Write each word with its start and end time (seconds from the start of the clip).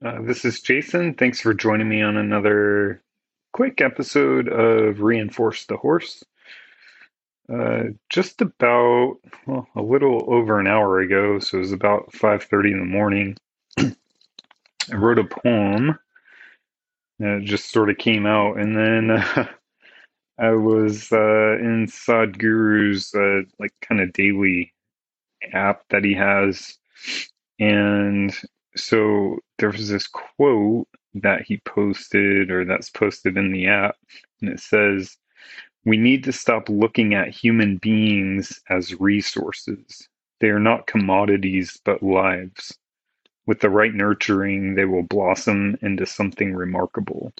this 0.00 0.44
is 0.44 0.60
Jason. 0.60 1.14
Thanks 1.14 1.40
for 1.40 1.54
joining 1.54 1.88
me 1.88 2.02
on 2.02 2.16
another 2.16 3.02
quick 3.52 3.80
episode 3.80 4.48
of 4.48 5.00
Reinforce 5.00 5.64
the 5.66 5.76
Horse. 5.76 6.22
Uh, 7.52 7.84
just 8.10 8.42
about 8.42 9.16
well, 9.46 9.68
a 9.76 9.82
little 9.82 10.24
over 10.28 10.58
an 10.60 10.66
hour 10.66 11.00
ago, 11.00 11.38
so 11.38 11.58
it 11.58 11.60
was 11.60 11.72
about 11.72 12.12
5:30 12.12 12.72
in 12.72 12.78
the 12.80 12.84
morning. 12.84 13.36
I 13.78 13.94
wrote 14.94 15.18
a 15.18 15.24
poem 15.24 15.98
And 17.18 17.42
it 17.42 17.46
just 17.46 17.70
sort 17.70 17.90
of 17.90 17.98
came 17.98 18.26
out, 18.26 18.58
and 18.58 18.76
then 18.76 19.10
uh, 19.12 19.48
I 20.38 20.50
was 20.50 21.10
uh, 21.12 21.56
in 21.58 21.86
Sadhguru's 21.88 23.14
uh, 23.14 23.42
like 23.58 23.72
kind 23.80 24.00
of 24.00 24.12
daily 24.12 24.74
app 25.52 25.82
that 25.90 26.04
he 26.04 26.14
has, 26.14 26.78
and 27.58 28.36
so 28.76 29.38
there 29.58 29.70
was 29.70 29.88
this 29.90 30.06
quote 30.08 30.88
that 31.14 31.42
he 31.42 31.58
posted 31.58 32.50
or 32.50 32.64
that's 32.64 32.90
posted 32.90 33.36
in 33.36 33.52
the 33.52 33.66
app 33.68 33.96
and 34.42 34.50
it 34.50 34.60
says 34.60 35.16
we 35.84 35.96
need 35.98 36.24
to 36.24 36.32
stop 36.32 36.68
looking 36.68 37.14
at 37.14 37.28
human 37.28 37.78
beings 37.78 38.60
as 38.70 39.00
resources. 39.00 40.08
They 40.40 40.48
are 40.48 40.60
not 40.60 40.86
commodities 40.86 41.80
but 41.84 42.02
lives. 42.02 42.78
With 43.46 43.60
the 43.60 43.70
right 43.70 43.94
nurturing 43.94 44.74
they 44.76 44.84
will 44.86 45.04
blossom 45.04 45.78
into 45.82 46.06
something 46.06 46.54
remarkable. 46.54 47.32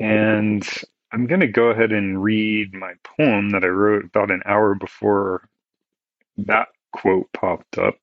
And 0.00 0.66
i'm 1.12 1.26
going 1.26 1.40
to 1.40 1.48
go 1.48 1.66
ahead 1.68 1.92
and 1.92 2.22
read 2.22 2.74
my 2.74 2.94
poem 3.18 3.50
that 3.50 3.64
i 3.64 3.68
wrote 3.68 4.04
about 4.06 4.30
an 4.30 4.42
hour 4.46 4.74
before 4.74 5.48
that 6.38 6.68
quote 6.92 7.32
popped 7.32 7.78
up 7.78 7.96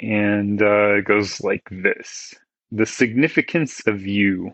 and 0.00 0.62
uh, 0.62 0.94
it 0.94 1.04
goes 1.04 1.40
like 1.42 1.68
this. 1.70 2.34
The 2.72 2.86
significance 2.86 3.86
of 3.86 4.06
you, 4.06 4.52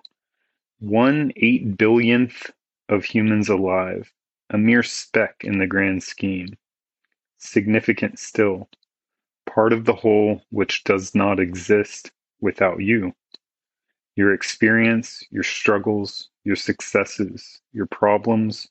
one 0.80 1.33
eight 1.36 1.77
billionth 1.77 2.50
of 2.89 3.05
humans 3.05 3.48
alive, 3.48 4.12
a 4.50 4.58
mere 4.58 4.83
speck 4.83 5.36
in 5.42 5.58
the 5.58 5.67
grand 5.67 6.02
scheme. 6.02 6.56
Significant 7.39 8.19
still, 8.19 8.69
part 9.47 9.72
of 9.72 9.84
the 9.84 9.94
whole 9.94 10.42
which 10.50 10.84
does 10.84 11.14
not 11.14 11.39
exist 11.39 12.11
without 12.41 12.80
you. 12.80 13.14
Your 14.17 14.33
experience, 14.33 15.22
your 15.30 15.42
struggles, 15.42 16.30
your 16.44 16.56
successes, 16.56 17.61
your 17.72 17.86
problems, 17.86 18.67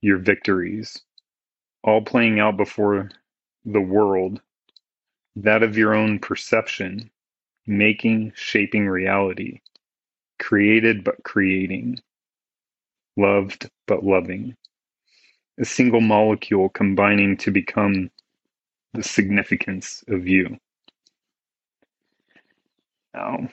your 0.00 0.18
victories, 0.18 1.02
all 1.84 2.00
playing 2.00 2.40
out 2.40 2.56
before 2.56 3.10
the 3.64 3.80
world 3.80 4.40
that 5.42 5.62
of 5.62 5.78
your 5.78 5.94
own 5.94 6.18
perception, 6.18 7.10
making, 7.66 8.32
shaping 8.34 8.88
reality, 8.88 9.60
created 10.38 11.04
but 11.04 11.22
creating, 11.22 12.00
loved 13.16 13.70
but 13.86 14.04
loving, 14.04 14.56
a 15.60 15.64
single 15.64 16.00
molecule 16.00 16.68
combining 16.68 17.36
to 17.36 17.50
become 17.52 18.10
the 18.94 19.02
significance 19.02 20.02
of 20.08 20.26
you. 20.26 20.58
Now, 23.14 23.48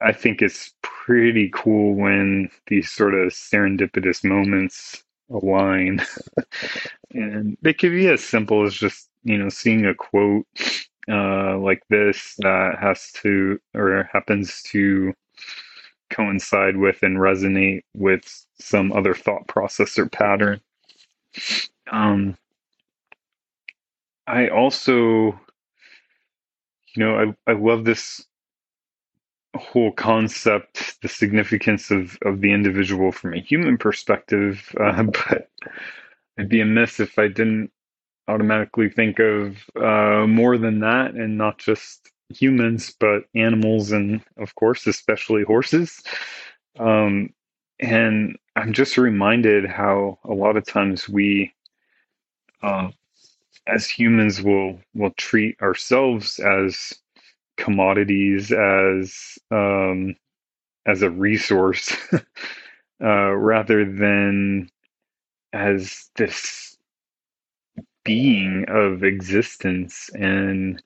I 0.00 0.12
think 0.12 0.42
it's 0.42 0.74
pretty 0.82 1.50
cool 1.54 1.94
when 1.94 2.50
these 2.66 2.90
sort 2.90 3.14
of 3.14 3.32
serendipitous 3.32 4.24
moments 4.24 5.04
align. 5.30 6.04
and 7.12 7.56
they 7.62 7.74
could 7.74 7.90
be 7.92 8.08
as 8.08 8.24
simple 8.24 8.64
as 8.64 8.74
just, 8.74 9.08
you 9.24 9.38
know, 9.38 9.48
seeing 9.48 9.86
a 9.86 9.94
quote 9.94 10.46
uh, 11.10 11.58
like 11.58 11.82
this 11.88 12.34
that 12.38 12.78
has 12.80 13.10
to 13.22 13.60
or 13.74 14.08
happens 14.12 14.62
to 14.62 15.12
coincide 16.10 16.76
with 16.76 17.02
and 17.02 17.18
resonate 17.18 17.82
with 17.94 18.46
some 18.60 18.92
other 18.92 19.14
thought 19.14 19.46
process 19.46 19.98
or 19.98 20.08
pattern. 20.08 20.60
Um, 21.90 22.36
I 24.26 24.48
also, 24.48 25.38
you 26.94 26.98
know, 26.98 27.34
I, 27.46 27.50
I 27.50 27.54
love 27.54 27.84
this 27.84 28.26
whole 29.56 29.92
concept, 29.92 31.00
the 31.02 31.08
significance 31.08 31.90
of, 31.90 32.18
of 32.22 32.40
the 32.40 32.52
individual 32.52 33.12
from 33.12 33.34
a 33.34 33.40
human 33.40 33.78
perspective, 33.78 34.74
uh, 34.80 35.02
but 35.04 35.48
I'd 36.38 36.48
be 36.48 36.60
amiss 36.60 37.00
if 37.00 37.18
I 37.18 37.28
didn't 37.28 37.70
automatically 38.28 38.90
think 38.90 39.18
of 39.18 39.56
uh, 39.80 40.26
more 40.26 40.58
than 40.58 40.80
that 40.80 41.14
and 41.14 41.38
not 41.38 41.58
just 41.58 42.10
humans, 42.28 42.94
but 43.00 43.22
animals 43.34 43.92
and, 43.92 44.22
of 44.36 44.54
course, 44.54 44.86
especially 44.86 45.42
horses. 45.42 46.02
Um, 46.78 47.30
and 47.80 48.36
I'm 48.56 48.72
just 48.72 48.98
reminded 48.98 49.66
how 49.66 50.18
a 50.24 50.32
lot 50.32 50.56
of 50.56 50.66
times 50.66 51.08
we, 51.08 51.52
uh, 52.62 52.90
as 53.66 53.88
humans, 53.88 54.42
will 54.42 54.80
will 54.94 55.12
treat 55.16 55.60
ourselves 55.62 56.38
as 56.40 56.92
commodities, 57.56 58.52
as 58.52 59.38
um, 59.50 60.16
as 60.86 61.02
a 61.02 61.10
resource, 61.10 61.94
uh, 63.02 63.32
rather 63.32 63.84
than 63.84 64.68
as 65.52 66.10
this 66.16 66.77
being 68.08 68.64
of 68.68 69.04
existence 69.04 70.08
and 70.14 70.82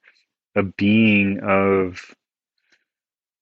a 0.57 0.65
being 0.65 1.39
of 1.45 2.13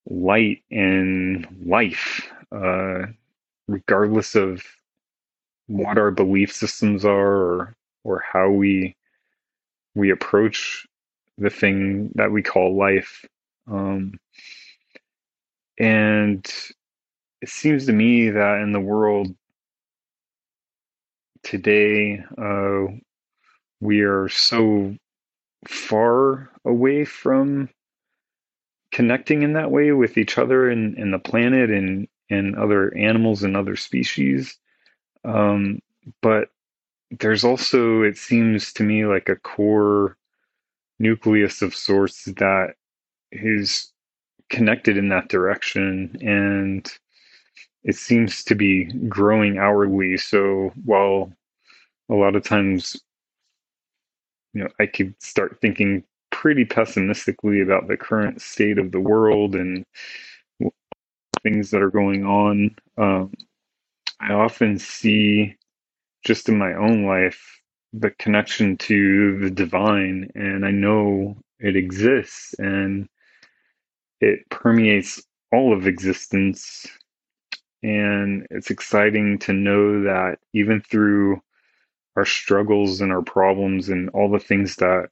light 0.05 0.63
and 0.71 1.47
life, 1.65 2.29
uh, 2.53 3.07
regardless 3.69 4.35
of 4.35 4.63
what 5.67 5.97
our 5.97 6.11
belief 6.11 6.53
systems 6.53 7.07
are 7.07 7.33
or, 7.33 7.77
or 8.05 8.23
how 8.31 8.51
we 8.51 8.95
we 9.95 10.11
approach 10.11 10.87
the 11.39 11.49
thing 11.49 12.13
that 12.17 12.31
we 12.31 12.43
call 12.43 12.77
life. 12.77 13.25
Um, 13.67 14.21
and 15.79 16.45
it 17.41 17.49
seems 17.49 17.87
to 17.87 17.93
me 17.93 18.29
that 18.29 18.61
in 18.61 18.73
the 18.73 18.81
world 18.81 19.35
today, 21.43 22.23
uh, 22.37 22.85
we 23.81 24.01
are 24.03 24.29
so 24.29 24.95
far 25.67 26.51
away 26.65 27.05
from 27.05 27.69
connecting 28.93 29.43
in 29.43 29.53
that 29.55 29.71
way 29.71 29.93
with 29.93 30.19
each 30.19 30.39
other 30.39 30.69
and, 30.69 30.97
and 30.99 31.13
the 31.13 31.19
planet 31.19 31.71
and, 31.71 32.09
and 32.29 32.57
other 32.57 32.97
animals 32.97 33.43
and 33.43 33.57
other 33.57 33.77
species. 33.77 34.59
Um, 35.25 35.81
but 36.23 36.49
there's 37.11 37.45
also, 37.45 38.03
it 38.03 38.17
seems 38.17 38.73
to 38.75 38.83
me, 38.83 39.05
like 39.05 39.29
a 39.29 39.37
core 39.37 40.17
nucleus 40.99 41.63
of 41.63 41.75
sorts 41.75 42.25
that 42.25 42.75
is 43.33 43.93
connected 44.49 44.97
in 44.97 45.09
that 45.09 45.29
direction. 45.29 46.17
And 46.21 46.91
it 47.85 47.97
seems 47.97 48.45
to 48.45 48.55
be 48.55 48.85
growing 49.09 49.59
hourly. 49.59 50.17
So 50.19 50.73
while 50.85 51.33
a 52.11 52.15
lot 52.15 52.37
of 52.37 52.45
times 52.45 53.01
you 54.53 54.63
know, 54.65 54.69
I 54.81 54.87
could 54.87 55.15
start 55.23 55.59
thinking 55.61 56.05
pretty 56.31 56.65
pessimistically 56.65 57.61
about 57.61 57.89
the 57.89 57.97
current 57.97 58.41
state 58.41 58.79
of 58.79 58.93
the 58.93 59.01
world 59.01 59.55
and 59.55 59.85
things 61.43 61.71
that 61.71 61.83
are 61.83 61.91
going 61.91 62.25
on. 62.25 62.77
Um, 62.99 63.33
I 64.21 64.33
often 64.33 64.79
see 64.79 65.57
just 66.25 66.49
in 66.49 66.59
my 66.59 66.75
own 66.75 67.07
life 67.07 67.61
the 67.93 68.11
connection 68.13 68.77
to 68.77 69.39
the 69.39 69.51
divine, 69.51 70.31
and 70.35 70.65
I 70.65 70.71
know 70.71 71.37
it 71.59 71.77
exists 71.77 72.55
and 72.59 73.09
it 74.21 74.49
permeates 74.51 75.23
all 75.53 75.73
of 75.73 75.87
existence. 75.87 76.87
And 77.83 78.47
it's 78.51 78.71
exciting 78.71 79.39
to 79.41 79.53
know 79.53 80.03
that 80.05 80.39
even 80.53 80.83
through 80.83 81.41
our 82.21 82.27
struggles 82.27 83.01
and 83.01 83.11
our 83.11 83.23
problems 83.23 83.89
and 83.89 84.11
all 84.11 84.31
the 84.31 84.39
things 84.39 84.77
that 84.77 85.09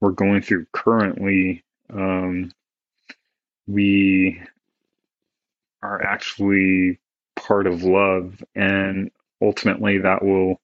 we're 0.00 0.10
going 0.10 0.40
through 0.40 0.64
currently, 0.72 1.62
um, 1.92 2.50
we 3.66 4.40
are 5.82 6.02
actually 6.02 6.98
part 7.36 7.66
of 7.66 7.82
love, 7.82 8.42
and 8.54 9.10
ultimately 9.42 9.98
that 9.98 10.24
will 10.24 10.62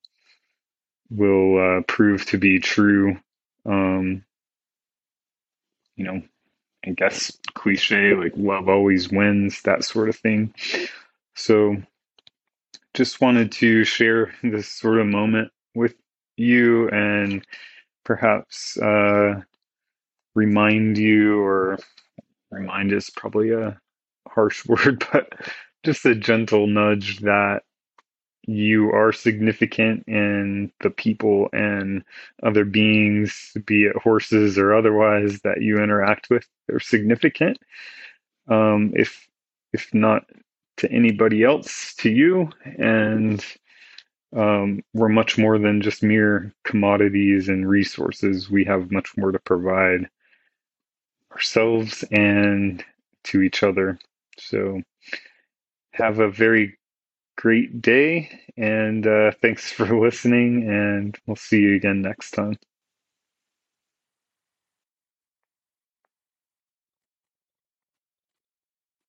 will 1.11 1.77
uh, 1.77 1.81
prove 1.87 2.25
to 2.25 2.39
be 2.39 2.59
true. 2.59 3.15
Um, 3.63 4.25
you 5.95 6.05
know, 6.05 6.23
I 6.87 6.89
guess 6.89 7.37
cliche 7.53 8.15
like 8.15 8.33
love 8.35 8.67
always 8.67 9.09
wins, 9.09 9.61
that 9.61 9.83
sort 9.83 10.09
of 10.09 10.15
thing. 10.15 10.55
So, 11.35 11.77
just 12.95 13.21
wanted 13.21 13.51
to 13.51 13.83
share 13.83 14.33
this 14.41 14.67
sort 14.67 14.97
of 14.97 15.05
moment 15.05 15.51
with 15.77 15.95
you 16.37 16.89
and 16.89 17.45
perhaps 18.05 18.77
uh, 18.79 19.41
remind 20.35 20.97
you 20.97 21.41
or 21.41 21.79
remind 22.51 22.93
is 22.93 23.09
probably 23.11 23.51
a 23.51 23.79
harsh 24.29 24.65
word, 24.67 25.05
but 25.11 25.33
just 25.83 26.05
a 26.05 26.15
gentle 26.15 26.67
nudge 26.67 27.19
that 27.19 27.63
you 28.47 28.91
are 28.91 29.11
significant 29.11 30.03
and 30.07 30.71
the 30.81 30.89
people 30.89 31.49
and 31.53 32.03
other 32.43 32.65
beings, 32.65 33.51
be 33.65 33.85
it 33.85 33.97
horses 33.97 34.57
or 34.57 34.73
otherwise, 34.73 35.41
that 35.41 35.61
you 35.61 35.77
interact 35.83 36.29
with 36.29 36.47
are 36.71 36.79
significant. 36.79 37.59
Um, 38.49 38.93
if 38.95 39.27
if 39.73 39.93
not 39.93 40.25
to 40.77 40.91
anybody 40.91 41.43
else, 41.43 41.93
to 41.95 42.09
you, 42.09 42.49
and 42.79 43.43
um, 44.35 44.81
we're 44.93 45.09
much 45.09 45.37
more 45.37 45.57
than 45.57 45.81
just 45.81 46.03
mere 46.03 46.53
commodities 46.65 47.49
and 47.49 47.67
resources. 47.67 48.49
We 48.49 48.65
have 48.65 48.91
much 48.91 49.15
more 49.17 49.31
to 49.31 49.39
provide 49.39 50.09
ourselves 51.31 52.03
and 52.11 52.83
to 53.25 53.41
each 53.41 53.63
other. 53.63 53.99
So, 54.39 54.81
have 55.93 56.19
a 56.19 56.29
very 56.29 56.77
great 57.37 57.81
day, 57.81 58.29
and 58.57 59.07
uh, 59.07 59.31
thanks 59.41 59.71
for 59.71 59.99
listening, 60.01 60.69
and 60.69 61.17
we'll 61.27 61.35
see 61.35 61.59
you 61.61 61.75
again 61.75 62.01
next 62.01 62.31
time. 62.31 62.57